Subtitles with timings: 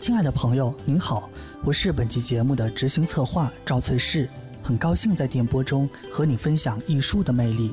[0.00, 1.28] 亲爱的朋友，您好，
[1.62, 4.26] 我是本期节目的执行策划赵翠氏，
[4.62, 7.70] 很高兴在电波中和你分享艺术的魅力。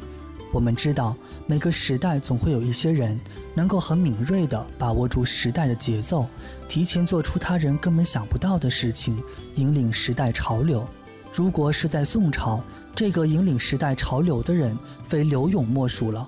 [0.52, 3.18] 我们知道，每个时代总会有一些人
[3.54, 6.28] 能够很敏锐地把握住时代的节奏，
[6.68, 9.18] 提前做出他人根本想不到的事情，
[9.56, 10.86] 引领时代潮流。
[11.34, 12.62] 如果是在宋朝，
[12.94, 16.28] 这个引领时代潮流的人非柳永莫属了。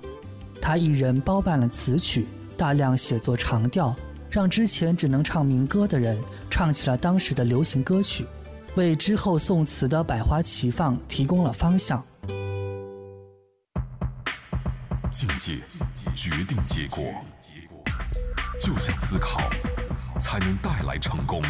[0.62, 2.26] 他一人包办了词曲，
[2.56, 3.94] 大量写作长调。
[4.30, 6.16] 让之前只能唱民歌的人
[6.48, 8.24] 唱起了当时的流行歌曲，
[8.76, 12.04] 为之后宋词的百花齐放提供了方向。
[15.10, 15.58] 境界
[16.14, 17.02] 决定结果，
[18.60, 19.40] 就像思考，
[20.20, 21.42] 才能带来成功。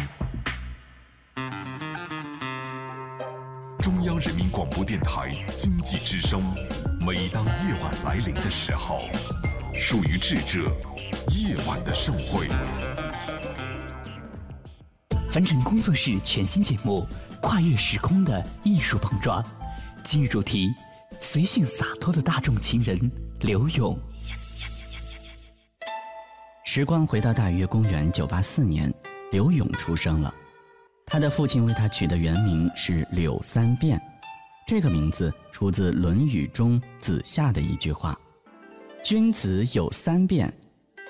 [3.77, 6.41] 中央人民广播电台经济之声，
[7.05, 8.97] 每当夜晚来临的时候，
[9.83, 10.71] 属于智者。
[11.31, 12.47] 夜晚的盛会，
[15.29, 17.05] 凡尘工作室全新节目
[17.41, 19.41] 《跨越时空的艺术碰撞》，
[20.03, 20.69] 今日主题：
[21.19, 22.95] 随性洒脱的大众情人
[23.39, 23.97] 刘勇。
[26.63, 28.93] 时光回到大约公元九八四年，
[29.31, 30.31] 刘勇出生了。
[31.07, 33.99] 他的父亲为他取的原名是柳三变，
[34.67, 38.15] 这个名字出自《论语》中子夏的一句话
[39.03, 40.51] ：“君子有三变。”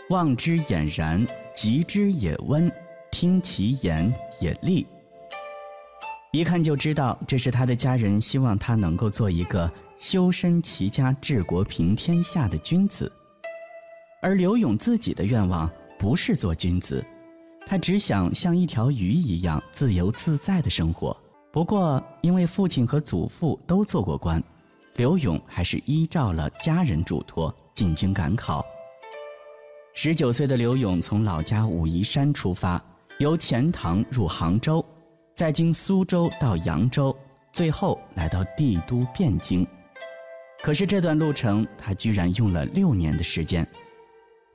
[0.09, 1.25] 望之俨然，
[1.55, 2.69] 极之也温，
[3.11, 4.85] 听其言也厉。
[6.33, 13.09] 一看就知道，这是他的家人希望他能够做一个修身齐家治国平天下的君子。
[14.21, 17.05] 而刘勇自己的愿望不是做君子，
[17.65, 21.15] 他只想像一条鱼一样自由自在的生活。
[21.53, 24.43] 不过，因为父亲和祖父都做过官，
[24.95, 28.65] 刘勇还是依照了家人嘱托进京赶考。
[29.93, 32.81] 十九岁的刘勇从老家武夷山出发，
[33.19, 34.83] 由钱塘入杭州，
[35.33, 37.15] 再经苏州到扬州，
[37.51, 39.65] 最后来到帝都汴京。
[40.61, 43.67] 可是这段路程，他居然用了六年的时间。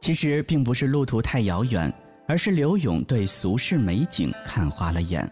[0.00, 1.92] 其实并不是路途太遥远，
[2.28, 5.28] 而是刘勇对俗世美景看花了眼。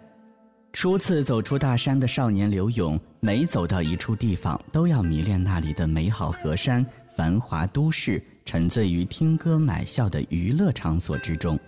[0.75, 6.85] 初次走出大山的少年刘勇，每走到一处地方，都要迷恋那里的美好河山、
[7.17, 8.21] 繁华都市。
[8.45, 11.59] 沉醉于听歌买笑的娱乐场所之中。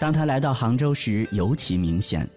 [0.00, 2.28] 当他来到杭州时，尤其明显。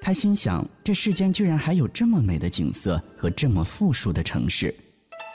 [0.00, 4.72] 他心想：这世间居然还有这么美的景色和这么富庶的城市，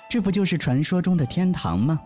[0.09, 1.99] 这不就是传说中的天堂吗？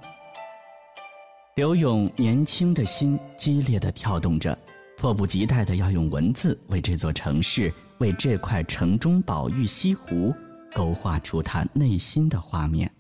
[1.55, 4.57] 刘勇年轻的心激烈的跳动着，
[4.97, 10.35] 迫不及待的要用文字为这座城市、为这块城中宝玉西湖，
[10.73, 12.91] 勾画出他内心的画面。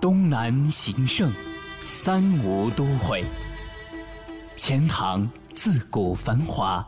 [0.00, 1.32] 东南形胜，
[1.84, 3.24] 三吴都会。
[4.56, 6.84] 钱塘自古繁华，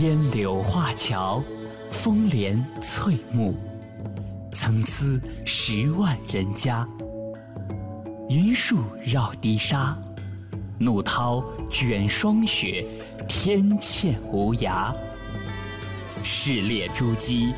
[0.00, 1.42] 烟柳画桥，
[1.90, 3.54] 风帘翠幕，
[4.54, 6.88] 参差十万人家。
[8.28, 9.96] 云树绕堤沙，
[10.80, 12.84] 怒涛卷霜雪，
[13.28, 14.92] 天堑无涯。
[16.24, 17.52] 市列珠玑，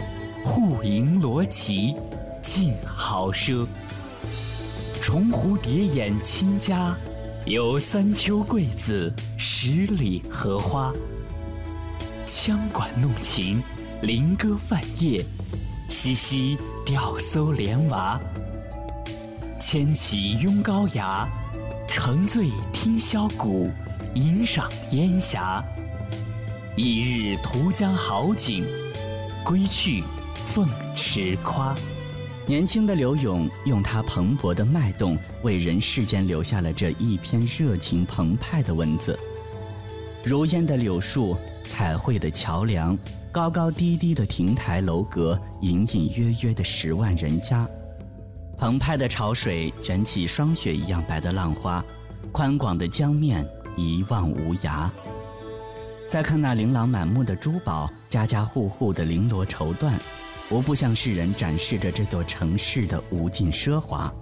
[0.45, 1.95] 户盈罗绮。
[2.43, 3.67] 尽豪奢，
[5.03, 6.95] 重湖叠眼亲家，
[7.47, 10.93] 有三秋桂子，十里荷花。
[12.27, 13.61] 羌管弄琴，
[14.03, 15.25] 菱歌泛夜，
[15.89, 16.57] 嬉嬉
[16.87, 18.19] 钓叟莲娃。
[19.59, 21.29] 牵起拥高牙，
[21.89, 23.69] 乘醉听箫鼓，
[24.15, 25.63] 吟赏烟霞。
[26.77, 28.65] 一日图江好景，
[29.45, 30.05] 归去
[30.45, 31.75] 凤池夸。
[32.47, 39.19] 年轻的柳永用他蓬勃的脉动，为人世间留下了这一篇热情澎湃的文字。
[40.23, 41.37] 如烟的柳树，
[41.67, 42.97] 彩绘的桥梁，
[43.33, 47.69] 高高低低的亭台楼阁，隐隐约约的十万人家，
[48.59, 51.83] 澎湃的潮水卷起霜雪一样白的浪花，
[52.33, 54.91] 宽广的江面一望无涯。
[56.09, 59.93] 再看那琳琅满目的珠宝，家家户户的绫罗绸缎。
[60.51, 64.13] 无不向世人展示着这座城市的无尽奢华，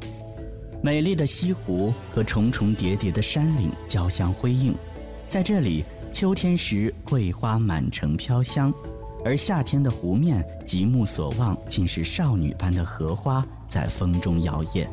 [0.82, 4.74] 美丽的西湖和重重叠叠的山岭交相辉映，
[5.28, 8.74] 在这里，秋天时桂花满城飘香，
[9.26, 14.86] 而夏天的湖面极目所望，竟是少女般的荷花在风中摇曳。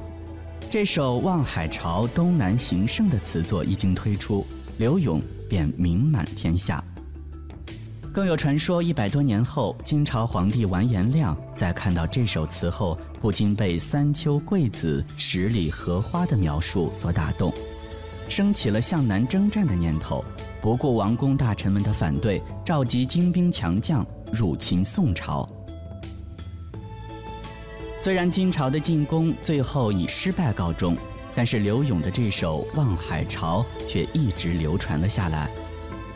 [0.71, 4.43] 这首《望海潮东南行胜》的词作一经推出，
[4.79, 6.83] 刘永便名满天下。
[8.11, 17.53] 更有传说，一百多年后，金朝皇帝完颜亮在看到这首词后，不禁被“三秋桂子，十里荷花”的描述所打动，
[18.27, 20.25] 升起了向南征战的念头。
[20.63, 25.45] 不顾王公大臣们的反对，召集精兵强将入侵宋朝。
[27.99, 30.95] 虽然金朝的进攻最后以失败告终，
[31.35, 35.49] 但是刘永的这首《望海潮》却一直流传了下来。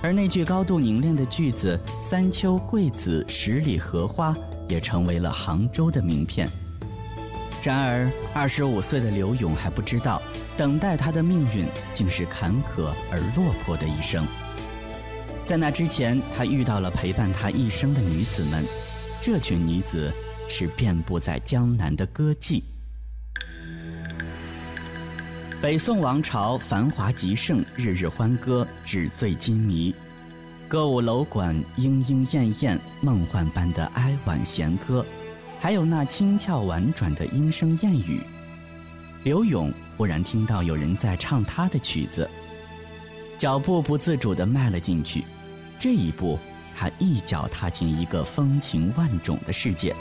[0.01, 4.33] 而那句高度凝练的句子“三秋桂子，十里荷花”
[4.69, 6.49] 也成为了杭州的名片。
[7.61, 10.21] 然而，二十五岁的刘永还不知道，
[10.57, 14.25] 等待他的命运竟是坎坷而落魄的一生。
[15.45, 18.65] 在那之前，他遇到了陪伴他一生的女子们，
[19.21, 20.13] 这群女子。
[20.49, 22.63] 是遍布在江南的歌妓。
[25.61, 29.93] 北宋王朝繁华极盛，日日欢歌，纸醉金迷，
[30.69, 35.05] 歌舞楼馆莺莺燕燕，梦幻般的哀婉弦歌，
[35.59, 38.21] 还有那轻俏婉转的莺声燕语。
[39.27, 42.29] 刘永忽然听到有人在唱他的曲子，
[43.37, 45.25] 脚步不自主地迈了进去。
[45.77, 46.39] 这一步，
[46.73, 49.93] 他一脚踏进一个风情万种的世界。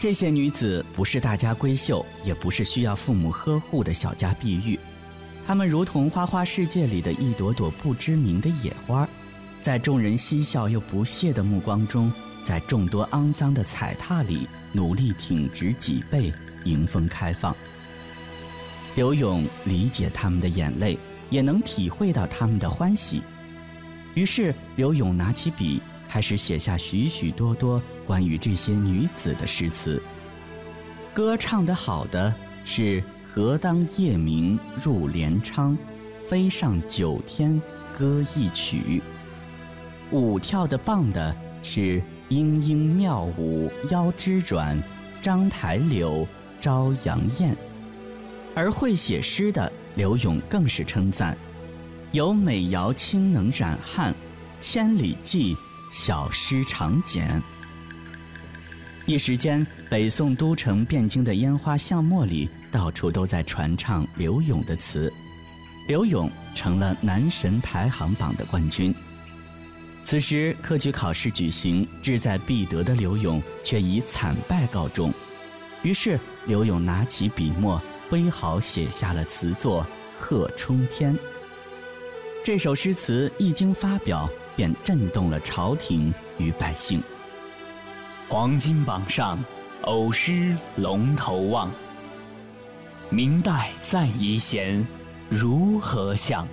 [0.00, 4.80] 这些女子不是大家闺秀，也不是需要父母呵护的小家碧玉，
[5.46, 9.06] 她们如同花花世界里的一朵朵不知名的野花，
[9.60, 12.10] 在众人嬉笑又不屑的目光中，
[12.42, 16.32] 在众多肮脏的踩踏里，努力挺直脊背，
[16.64, 17.54] 迎风开放。
[18.94, 20.98] 刘勇理解他们的眼泪，
[21.30, 23.22] 也能体会到他们的欢喜，
[24.14, 25.80] 于是刘勇拿起笔。
[26.08, 30.02] 开始写下许许多多关于这些女子的诗词。
[31.14, 32.34] 歌唱得好的
[32.66, 33.02] 是
[33.32, 35.74] “何当夜明入帘窗，
[36.28, 37.58] 飞上九天
[37.98, 39.00] 歌一曲”；
[40.14, 42.02] 舞跳得棒的是
[42.32, 44.82] “莺莺妙舞腰肢软，
[45.20, 46.26] 章台柳
[46.62, 47.54] 朝阳艳”；
[48.54, 51.36] 而会写诗的刘永更是称赞
[52.12, 54.14] ：“有美瑶清能染汉，
[54.62, 55.54] 千里寄。”
[55.92, 57.42] 小诗长简。
[59.04, 65.12] 一时间，北宋都城汴京的烟花巷陌里，到处都在传唱刘永的词，
[65.86, 68.94] 刘永成了男神排行榜的冠军。
[70.04, 75.12] 此时，科举考试举行，志在必得的刘勇却以惨败告终。
[75.82, 79.82] 于是，刘勇拿起笔墨，挥毫写下了词作
[80.20, 81.14] 《贺冲天》。
[82.44, 84.28] 这首诗词一经发表。
[84.54, 87.02] 便震动了朝廷与百姓。
[88.28, 89.42] 黄金榜上，
[89.84, 91.72] 偶失龙头望。
[93.08, 94.86] 明代赞遗贤，
[95.30, 96.46] 如何像？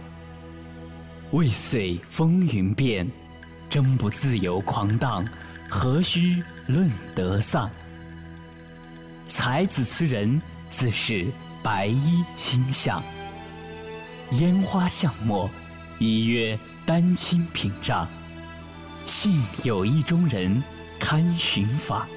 [1.31, 3.05] 未遂风云变，
[3.69, 5.25] 争不自由狂荡，
[5.69, 7.69] 何须论得丧？
[9.27, 11.27] 才子词人自是
[11.61, 13.01] 白衣卿相，
[14.31, 15.49] 烟花巷陌，
[15.99, 16.57] 一曰。
[16.85, 18.07] 丹青屏障，
[19.05, 20.63] 幸有意中人
[20.99, 22.07] 堪寻访。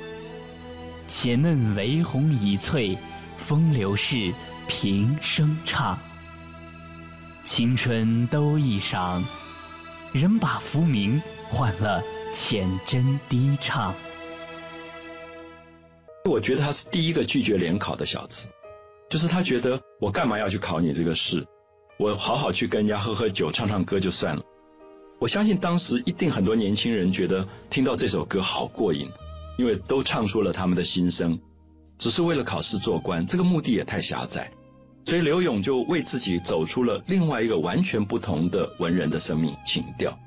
[1.07, 2.97] 且嫩为红已翠，
[3.37, 4.33] 风流事
[4.67, 5.99] 平生唱。
[7.45, 9.23] 青春都一晌，
[10.13, 11.21] 人把浮名
[11.53, 12.03] 换了
[12.33, 13.95] 浅斟低唱。
[16.25, 18.49] 我觉得他是第一个拒绝联考的小子，
[19.11, 21.47] 就是他觉得我干嘛要去考你这个试？
[21.99, 24.43] 我好好去跟人家喝喝酒、唱唱歌就算了。
[25.21, 29.07] 我相信当时一定很多年轻人觉得听到这首歌好过瘾，
[29.59, 31.39] 因为都唱出了他们的心声，
[31.99, 34.51] 只是为了考试做官，这个目的也太狭窄，
[35.05, 40.19] 所以刘勇就为自己走出了另外一个完全不同的文人的生命情调。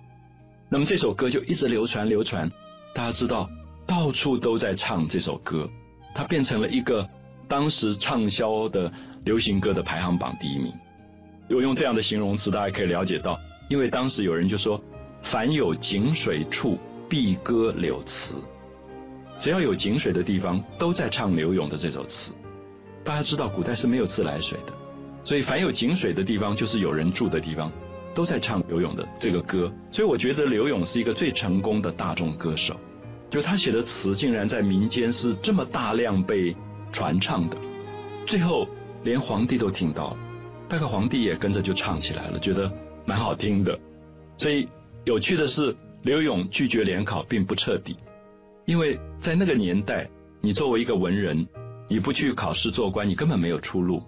[0.69, 2.49] 那么这首歌就一直流传流传，
[2.93, 3.49] 大家知道
[3.85, 5.69] 到处都在唱这首歌，
[6.13, 7.07] 它变成了一个
[7.47, 8.91] 当时畅销的
[9.25, 10.73] 流行歌的排行榜第一名。
[11.47, 13.39] 如果用这样的形容词，大家可以了解到。
[13.67, 14.79] 因为当时有人就说，
[15.23, 16.77] 凡有井水处，
[17.09, 18.35] 必歌柳词。
[19.39, 22.31] 只要有井水的地方，都在唱柳永的这首词。
[23.03, 24.73] 大家知道，古代是没有自来水的，
[25.23, 27.71] 所以凡有井水的地方，就是有人住的地方，
[28.15, 29.71] 都在唱刘勇的这个歌。
[29.91, 32.75] 所以我觉得刘勇是一个最成功的大众歌手，
[33.29, 36.55] 就他写的词竟然在民间是这么大量被
[36.91, 37.57] 传唱的，
[38.25, 38.67] 最后
[39.03, 40.17] 连皇帝都听到了，
[40.67, 42.71] 大概皇帝也跟着就唱起来了，觉得。
[43.07, 43.79] 蛮好听的，
[44.35, 44.67] 所以
[45.03, 47.95] 有趣的是，刘勇拒绝联考并不彻底，
[48.65, 50.09] 因为在那个年代，
[50.41, 51.47] 你作为一个文人，
[51.87, 54.01] 你不去考试做官，你根本没有出路。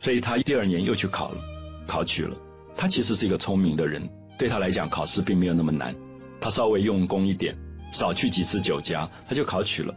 [0.00, 1.40] 所以他第二年又去考了，
[1.86, 2.36] 考取了。
[2.76, 5.94] 他其实是一个聪明的人，对他来讲，考试并没有那么难。
[6.40, 7.56] 他稍微用功一点，
[7.92, 9.94] 少去几次酒家，他就考取了。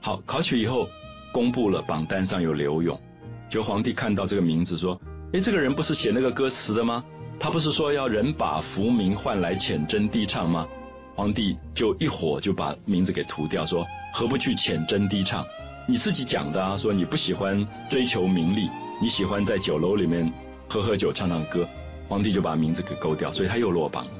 [0.00, 0.88] 好，考取以后
[1.32, 3.00] 公布了榜单上有刘勇，
[3.48, 5.00] 就皇帝看到这个名字说
[5.32, 7.02] ：“哎，这个人不是写那个歌词的吗？
[7.38, 10.66] 他不是说要人把浮名换来浅斟低唱吗？”
[11.14, 15.42] 皇帝就一火就把名字给涂掉，说：“何不去浅斟低唱？
[15.88, 18.68] 你自己讲的啊，说你不喜欢追求名利，
[19.00, 20.30] 你喜欢在酒楼里面
[20.68, 21.66] 喝喝酒、唱唱歌。”
[22.08, 24.12] 皇帝就把名字给勾掉，所以他又落榜了，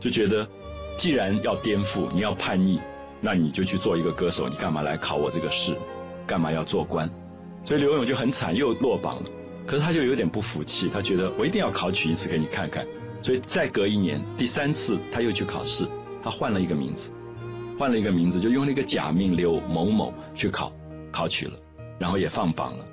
[0.00, 0.46] 就觉得
[0.96, 2.80] 既然要颠覆，你要叛逆，
[3.20, 5.76] 那你就去做一个歌手，你干嘛来考我这个试？
[6.26, 7.08] 干嘛要做官？
[7.64, 9.28] 所以刘勇就很惨，又落榜了。
[9.66, 12.86] 可是他就有点不服气，他觉得我一定要考取一次给你看看。
[13.22, 15.86] 所以再隔一年，第三次他又去考试，
[16.22, 17.10] 他换了一个名字，
[17.78, 20.72] 换了一个名字，就用了一个假名刘某某去考，
[21.12, 21.52] 考取了，
[21.98, 22.84] 然后也放榜了。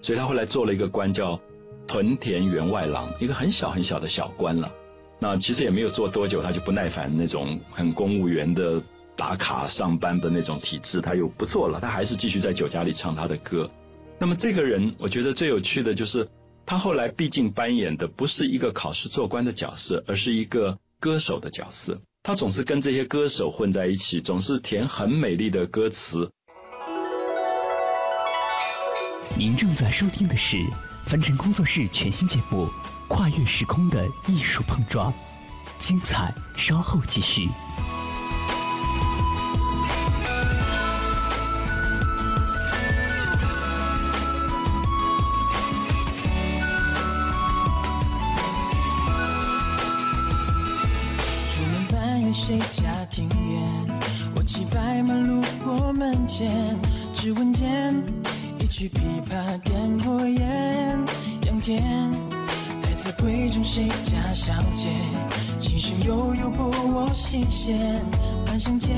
[0.00, 1.38] 所以他后来做了一个官叫。
[1.86, 4.70] 屯田员外郎，一个很小很小的小官了。
[5.18, 8.82] 那其实也没有做多久，他就不耐烦那种很公务员的
[9.16, 11.78] 打卡上班的那种体制，他又不做了。
[11.78, 13.70] 他还是继续在酒家里唱他的歌。
[14.18, 16.26] 那么这个人，我觉得最有趣的就是，
[16.64, 22.00] 他后来毕竟扮演的不是一个考试做官的角色，而是一个歌手的角色。
[22.22, 26.30] 他总是跟这些歌手混在一起，总是填很美丽的歌词。
[29.36, 30.56] 您正在收听的是。
[31.10, 32.66] 凡尘工作室全新节目
[33.08, 35.12] 《跨越时空的艺术碰撞》，
[35.76, 37.48] 精彩稍后继续。
[51.48, 53.68] 出门半夜谁家庭院？
[54.36, 56.78] 我骑白马路过门前，
[57.12, 58.00] 只闻见。
[58.70, 60.96] 曲琵琶点拨烟，
[61.44, 61.82] 杨天
[62.84, 64.86] 来自闺中谁家小姐？
[65.58, 68.00] 琴声悠悠拨我心弦。
[68.46, 68.94] 半生间，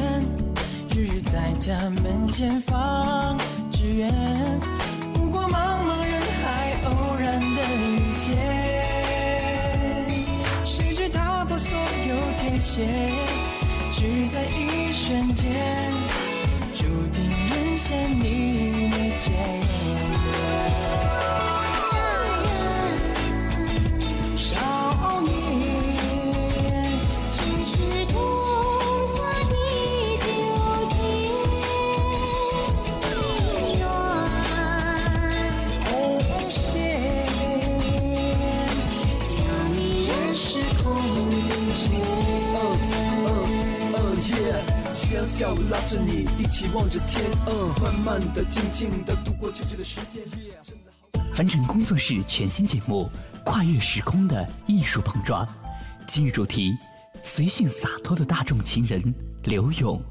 [0.95, 3.39] 日日在她门前放
[3.73, 4.13] 纸鸢。
[5.15, 8.37] 不过茫茫人海，偶然的遇见。
[10.67, 12.87] 谁知踏破所有铁鞋，
[13.91, 15.51] 只在一瞬间，
[16.75, 18.52] 注定沦陷你
[45.93, 50.23] 着你一起望着天，嗯，慢慢的、静静的度过久久的时间。
[51.35, 53.11] 凡尘工作室全新节目
[53.45, 55.45] 《跨越时空的艺术碰撞》，
[56.07, 56.73] 今日主题：
[57.23, 60.03] 随性洒脱的大众情人刘勇。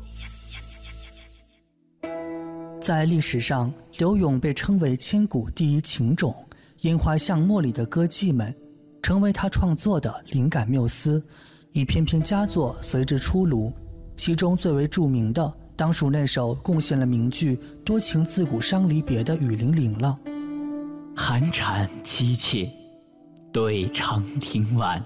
[2.80, 6.36] 在历史上，刘勇被称为千古第一情种，
[6.82, 8.56] 烟花巷陌里的歌妓们，
[9.02, 11.24] 成为他创作的灵感缪斯，
[11.72, 13.74] 一篇篇佳作随之出炉。
[14.16, 20.18] 其中最为著名的，当属那首贡献了名句“多情自古伤离别”的《雨霖铃》了。
[21.16, 22.70] 寒蝉凄切，
[23.52, 25.04] 对长亭晚，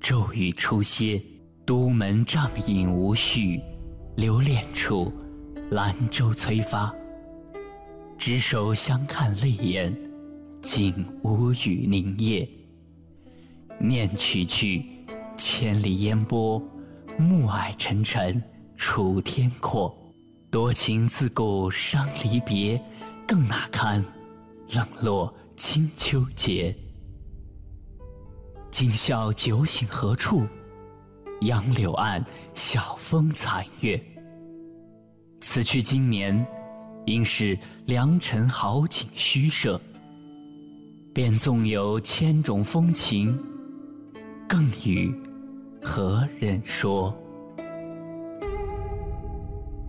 [0.00, 1.20] 骤雨初歇，
[1.64, 3.60] 都门帐饮无绪，
[4.16, 5.12] 留恋处，
[5.70, 6.94] 兰舟催发。
[8.18, 9.96] 执手相看泪眼，
[10.60, 12.48] 竟无语凝噎。
[13.80, 14.84] 念去去，
[15.36, 16.62] 千里烟波。
[17.18, 18.40] 暮霭沉沉，
[18.78, 19.94] 楚天阔。
[20.50, 22.80] 多情自古伤离别，
[23.26, 24.02] 更那堪
[24.70, 26.74] 冷落清秋节。
[28.70, 30.46] 今宵酒醒何处？
[31.42, 34.02] 杨柳岸，晓风残月。
[35.40, 36.46] 此去经年，
[37.04, 39.78] 应是良辰好景虚设。
[41.12, 43.38] 便纵有千种风情，
[44.48, 45.14] 更与。
[45.82, 47.14] 何人说？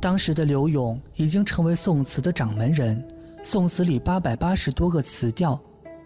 [0.02, 3.06] 当时的刘永已经成为宋词的掌门人，
[3.44, 5.60] 宋词里八百八十多个词调，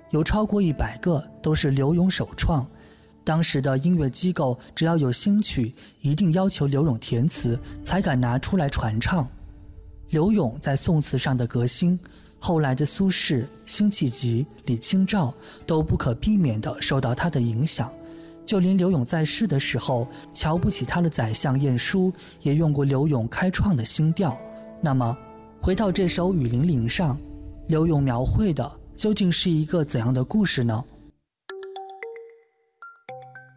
[0.10, 2.66] 有超过一百个都是刘永首创。
[3.24, 9.28] 当时的音乐机构只要有新曲，一定要求刘永填词，才敢拿出来传唱。
[10.10, 11.98] 刘永在宋词上的革新，
[12.40, 15.32] 后来的苏轼、辛弃疾、李清照
[15.68, 17.92] 都不可避免地受到他的影响。
[18.46, 24.38] 就连刘永在世的时候，瞧不起他的宰相晏殊，也用过刘永开创的新调。
[24.82, 25.18] 那么，
[25.62, 27.18] 回到这首《雨霖铃》上，
[27.68, 30.84] 刘永描绘的究竟是一个怎样的故事呢？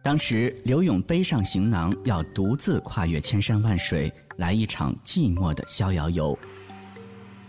[0.01, 6.37] 当时，刘永背上行囊，要独自跨越千山万水，来一场寂寞的逍遥游。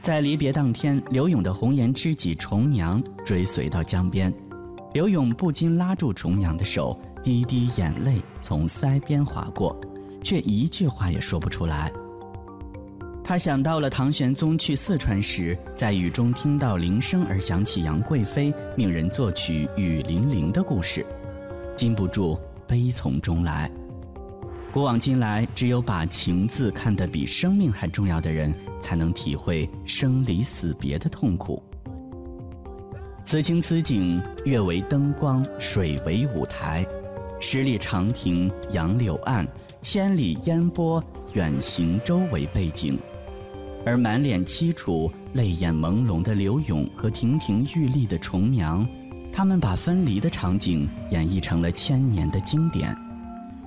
[0.01, 4.33] 在离别当天，刘勇的红颜知己重娘追随到江边，
[4.93, 9.79] 刘勇不禁拉住重娘的手，滴滴眼泪从腮边划过，
[10.23, 11.93] 却一句话也说不出来。
[13.23, 21.05] 他想到了唐玄宗去四川时，在雨中听到铃声而想起杨贵妃命人作曲《雨霖铃》的故事，
[21.77, 23.71] 禁不住悲从中来。
[24.73, 31.63] 古往今来，只有把情字看得比生命还重要的人，才能体会生离死别的痛苦。
[33.25, 36.87] 此情此景，月为灯光，水为舞台，
[37.41, 39.47] 十里长亭杨柳岸，
[39.81, 41.03] 千里烟波
[41.35, 42.99] 远行舟为背景。
[43.87, 48.87] 而满脸凄楚、泪眼朦胧的刘勇和亭亭玉立的重娘，
[49.33, 52.95] 他们把分离的场景演绎成了千年的经典。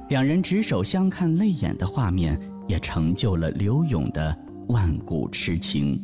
[0.09, 2.37] 两人执手相看泪眼的画面，
[2.67, 4.37] 也成就了刘勇的
[4.67, 5.99] 万古痴情。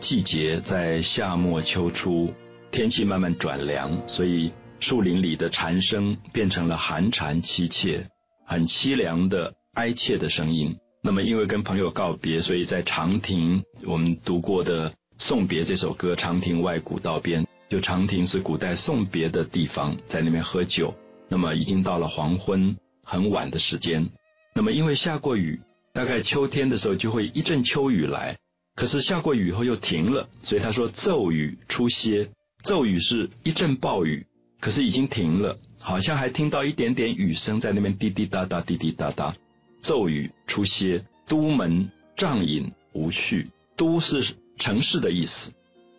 [0.00, 2.28] 季节在夏末秋初，
[2.72, 4.52] 天气慢慢转凉，所以
[4.86, 8.06] 树林里的蝉声变成了寒蝉凄切、
[8.46, 10.76] 很凄凉的哀切的声音。
[11.02, 20.94] 那么，因为跟朋友告别，所以在长亭，我们读过的《送别》这首歌，《长亭外，古道边》，就长亭是古代送别的地方，在那边喝酒。
[21.28, 24.08] 那么，已经到了黄昏，很晚的时间。
[24.54, 25.58] 那么，因为下过雨，
[25.94, 28.38] 大概秋天的时候就会一阵秋雨来。
[28.76, 32.28] 可是下过雨后又停了，所以他说骤雨初歇。
[32.62, 34.26] 骤雨是一阵暴雨，
[34.60, 39.34] 可是已经停了，好像还听到一点点雨声在那边滴滴答答，滴滴答答。
[39.82, 43.50] 骤雨初歇，都门帐饮无序。
[43.76, 45.52] 都是城市的意思，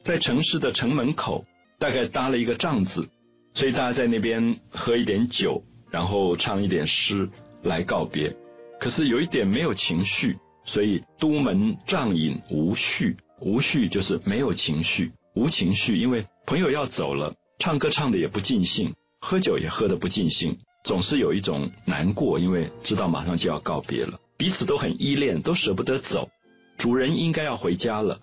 [0.04, 1.46] 在城市的城门口，
[1.78, 3.08] 大概搭了一个帐子，
[3.54, 7.30] 所以大家在那边喝一点酒，然后唱一点诗
[7.62, 8.36] 来告别。
[8.80, 13.16] 可是有一点没有情绪，所以都门帐饮无序。
[13.40, 20.58] 无序就是没有情绪，无情绪，因为朋友要走了，唱歌唱的也不尽兴，喝酒也喝的不尽兴。
[20.84, 26.30] 总是有一种难过，因为知道马上就要告别了，彼此都很依恋，都舍不得走。
[26.78, 28.20] 主人应该要回家了，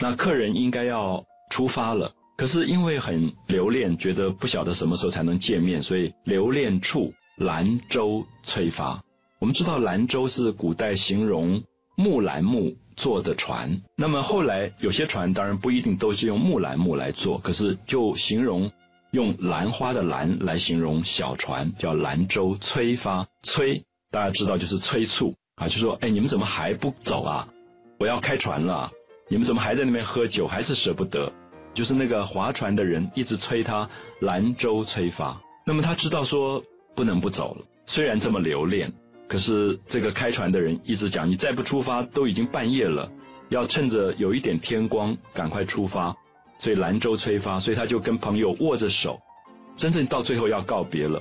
[0.00, 9.00] 那客人应该要出发了，可是因为很留恋，觉得不晓得什么时候才能见面，所以留恋处，兰舟催发。
[9.38, 11.62] 我们知道兰舟是古代形容
[11.96, 18.70] 木兰木做的船，那么后来有些船当然不一定都是用木兰木来做，可是就形容。
[19.10, 23.28] 用兰花的兰来形容小船，叫兰舟催发。
[23.44, 27.46] 催大家知道就是催促啊，就说哎，你们怎么还不走啊？
[28.00, 28.90] 我要开船了，
[29.28, 31.32] 你们怎么还在那边喝酒，还是舍不得？
[31.74, 33.88] 就是那个划船的人一直催他
[34.20, 35.40] 兰舟催发。
[35.64, 36.60] 那么他知道说
[36.96, 38.92] 不能不走了，虽然这么留恋，
[39.28, 43.10] 可是这个开船的人一直讲，你再不出发都已经半夜了，
[43.48, 46.16] 要趁着有一点天光赶快出发。
[46.60, 49.18] 所以兰舟催发，所以他就跟朋友握着手，
[49.76, 51.20] 真正到最后要告别了，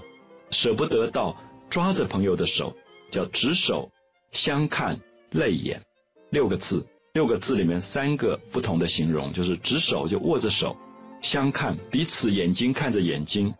[0.51, 1.35] 舍不得到，
[1.71, 2.73] 抓着朋友的手，
[3.11, 3.89] 叫执手
[4.31, 4.99] 相看
[5.31, 5.81] 泪眼，
[6.29, 10.77] 六个字，六个字里面三个不同的形容，就是执手就握着手，
[11.21, 13.53] 相看彼此眼睛看着眼睛，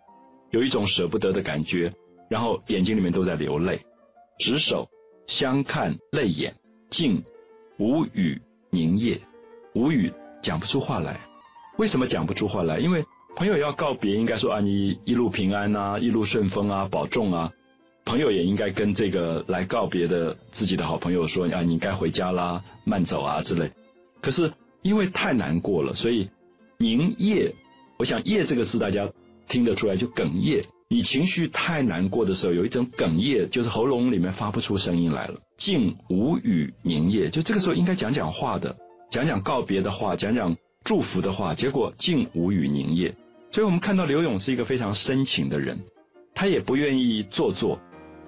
[0.52, 1.92] 有一种舍不得的感觉，
[2.30, 3.82] 然后眼睛里面都在流泪，
[4.44, 4.90] 执手
[5.26, 6.54] 相看泪眼，
[6.92, 7.24] 静
[7.80, 9.22] 无语凝噎，
[9.74, 11.18] 无语讲不出话来。
[11.78, 12.78] 为什么讲不出话来？
[12.78, 13.06] 因为
[13.38, 17.54] 朋友要告别，应该说啊，你一路平安啊，一路顺风啊，保重啊。
[18.04, 23.72] 朋友也应该跟这个来告别的自己的好朋友说啊，你该回家啦，慢走啊之类。
[24.22, 24.52] 可是
[24.82, 26.30] 因为太难过了，所以
[26.78, 27.56] 凝噎。
[27.98, 29.10] 我想“噎”这个字大家
[29.48, 30.66] 听得出来，就哽咽。
[30.94, 37.32] 你情绪太难过的时候，有一种哽咽，就是喉咙里面发不出声音来了，竟无语凝噎。
[37.32, 38.76] 就这个时候应该讲讲话的，
[39.10, 40.56] 讲讲告别的话，讲讲。
[40.86, 43.16] 祝福的话，结果竟无语凝噎。
[43.52, 45.80] 所以我们看到刘勇是一个非常深情的人，
[46.36, 47.80] 他也不愿意做作。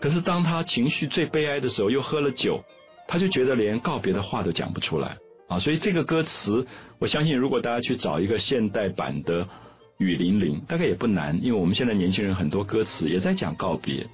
[0.01, 2.63] 可是当他情绪最悲哀的时候，又喝了酒，
[3.07, 5.17] 他就觉得连告别的话都讲不出来
[5.49, 5.59] 啊。
[5.59, 6.65] 所以这个歌词，
[6.97, 9.43] 我相信如果大家去找一个现代版的
[9.97, 14.05] 《雨霖铃》，大概也不难，因为我们现在年轻人很多歌词也在讲告别，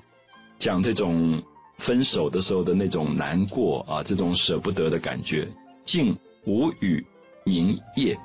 [0.60, 1.42] 讲这种
[1.80, 5.48] 分手的时候的那种难过啊，这种舍不得的感觉，
[5.86, 7.06] 竟无语
[7.46, 8.18] 凝噎。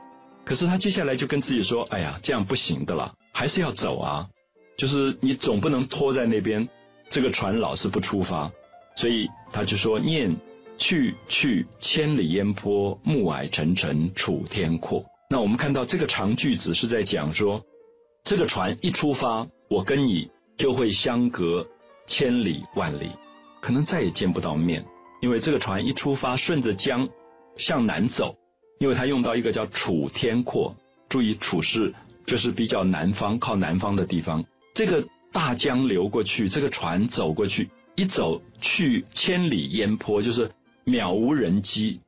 [0.44, 4.28] 可是他接下来就跟自己说：“哎呀，这样不行的了，还是要走啊！
[4.76, 6.68] 就是你总不能拖在那边，
[7.10, 8.52] 这个船老是不出发。
[8.94, 10.36] 所以他就说：‘念
[10.78, 17.64] 去去，千里烟波，暮霭沉沉，楚天阔。’那我们看到这个长句子是在讲说，
[18.24, 21.66] 这个船一出发，我跟你就会相隔
[22.06, 23.10] 千里万里，
[23.60, 24.84] 可能再也见不到面，
[25.20, 27.08] 因为这个船一出发，顺着江
[27.56, 28.36] 向南走，
[28.78, 30.76] 因为它用到一个叫楚天阔，
[31.08, 31.92] 注意楚是
[32.24, 40.52] 就是比较南方靠南方的地方，这个大江流过去，这个船走过去，一走去千里烟波，就是
[40.84, 42.00] 渺无人迹，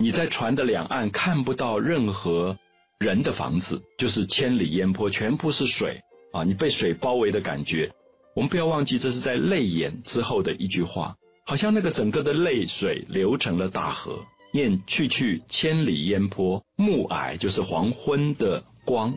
[0.00, 2.58] 你在船的两岸看不到任何
[3.04, 6.00] 人的房子，就是千里烟波，全部是水
[6.32, 7.92] 啊，你被水包围的感觉。
[8.34, 11.14] 我们不要忘记，这是在泪眼之后的一句话，
[11.44, 14.24] 好像那个整个的泪水流成了大河。
[14.52, 19.12] 念去去千里烟波，暮霭就是黄昏的光，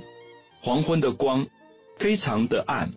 [0.62, 1.48] 黄昏的光
[2.00, 2.92] 非常的暗，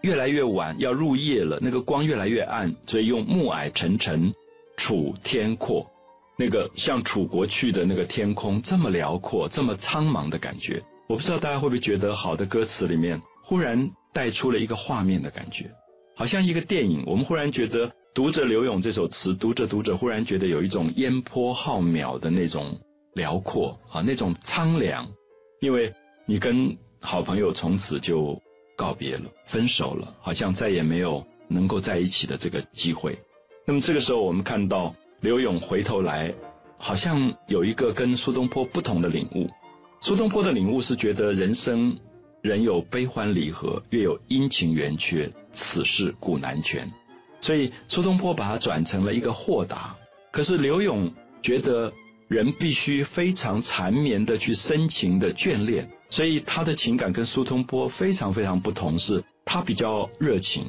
[0.00, 4.32] 越来越晚要入夜了，那个光越来越暗，所以用暮霭沉沉，
[4.78, 5.91] 楚天阔，
[6.36, 10.82] 那个像楚国去的那个天空这么辽阔，这么苍茫的感觉。
[11.08, 13.90] 我不知道大家会不会觉得，好的歌词里面忽然。
[14.14, 15.70] 带出了一个画面的感觉，
[16.14, 17.02] 好像一个电影。
[17.06, 22.78] 我们忽然觉得读着刘勇这首词，读着读着，忽然觉得有一种烟波浩渺的那种
[23.14, 25.08] 辽阔啊，那种苍凉。
[25.62, 25.94] 因为
[26.26, 28.38] 你跟好朋友从此就
[28.76, 33.18] 告别了，分手了，好像再也没有能够在一起的这个机会。
[33.66, 36.34] 那么这个时候，我们看到刘勇回头来，
[36.76, 39.48] 好像有一个跟苏东坡不同的领悟。
[40.00, 41.96] 苏东坡的领悟是觉得人生。
[42.42, 46.90] 人有悲欢离合，月有阴晴圆缺，此事古难全。
[47.40, 49.94] 所以苏东坡把它转成了一个豁达。
[50.32, 51.92] 可是刘勇觉得
[52.26, 58.98] 人必须非常缠绵的去深情的眷恋，所以他的情感跟苏东坡非常非常不同。
[58.98, 60.64] 是他比较热情，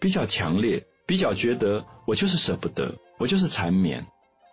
[0.00, 2.92] 比较强烈，比较觉得我就是舍不得，
[3.24, 4.04] 我就是缠绵。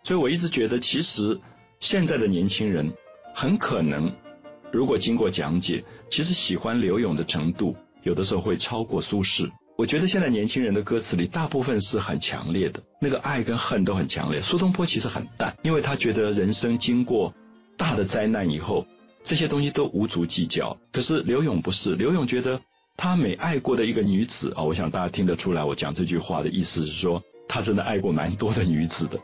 [0.06, 1.38] 所以我一直觉得，其实
[1.82, 2.90] 现在的年轻人
[3.36, 4.10] 很可能。
[4.72, 9.50] 如果经过讲解，其实喜欢刘勇的程度，有的时候会超过苏轼。
[9.78, 14.40] 我觉得现在年轻人的歌词里，大部分是很强烈的，那个爱跟恨都很强烈。
[14.40, 17.34] 苏东坡其实很淡，因为他觉得人生经过
[17.76, 18.88] 大的灾难以后，
[19.26, 20.78] 这些东西都无足计较。
[20.94, 22.62] 可是刘勇不是，刘勇觉得
[22.96, 29.20] 他每爱过的一个女子啊，我想大家听得出来，我讲这句话的意思是说，他真的爱过蛮多的女子的。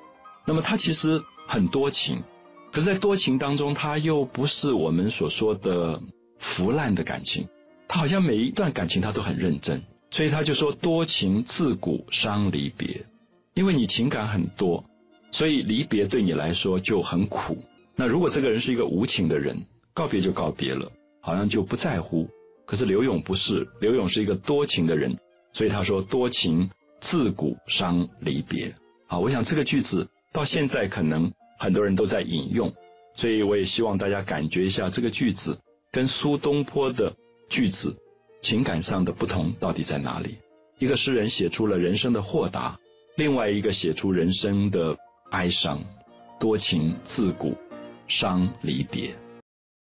[0.46, 2.22] 那么他其实很多情。
[2.70, 6.00] 可是，在多情当中，他又不是我们所说的
[6.38, 7.48] 腐烂的感情，
[7.88, 13.06] 他好像每一段感情他都很认真，所以他就说多情自古伤离别，
[13.54, 14.84] 因为你情感很多，
[15.32, 17.58] 所以离别对你来说就很苦。
[17.96, 19.58] 那如果这个人是一个无情的人，
[19.94, 22.28] 告别就告别了，好像就不在乎。
[22.66, 25.18] 可是刘勇不是，刘勇是一个多情的人，
[25.54, 26.70] 所以他说多情
[27.02, 28.76] 自古伤离别。
[29.08, 31.32] 啊，我想这个句子到现在可能。
[31.60, 32.72] 很多人都在引用，
[33.16, 35.58] 所以我也希望大家感觉一下这个句子
[35.92, 37.16] 跟苏东坡的
[37.50, 37.98] 句子
[38.44, 40.38] 情感上的不同到底在哪里？
[40.78, 42.78] 一个诗人写出了人生的豁达，
[43.16, 44.96] 另外一个写出人生的
[45.32, 45.84] 哀伤，
[46.40, 47.58] 多情自古
[48.08, 49.16] 伤离别。